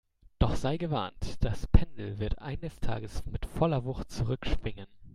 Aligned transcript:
Doch 0.39 0.55
sei 0.55 0.77
gewarnt, 0.77 1.43
das 1.43 1.67
Pendel 1.67 2.17
wird 2.17 2.39
eines 2.39 2.79
Tages 2.79 3.23
mit 3.27 3.45
voller 3.45 3.85
Wucht 3.85 4.09
zurückschwingen 4.09 4.87